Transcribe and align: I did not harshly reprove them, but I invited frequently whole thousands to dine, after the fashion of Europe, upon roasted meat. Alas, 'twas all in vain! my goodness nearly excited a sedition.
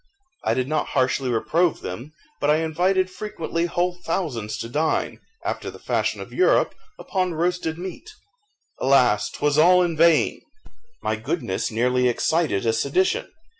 I 0.43 0.55
did 0.55 0.67
not 0.67 0.87
harshly 0.97 1.29
reprove 1.29 1.81
them, 1.81 2.13
but 2.39 2.49
I 2.49 2.55
invited 2.55 3.07
frequently 3.11 3.67
whole 3.67 3.99
thousands 4.03 4.57
to 4.57 4.67
dine, 4.67 5.19
after 5.45 5.69
the 5.69 5.77
fashion 5.77 6.19
of 6.21 6.33
Europe, 6.33 6.73
upon 6.97 7.35
roasted 7.35 7.77
meat. 7.77 8.09
Alas, 8.79 9.29
'twas 9.29 9.59
all 9.59 9.83
in 9.83 9.95
vain! 9.95 10.41
my 11.03 11.17
goodness 11.17 11.69
nearly 11.69 12.07
excited 12.07 12.65
a 12.65 12.73
sedition. 12.73 13.31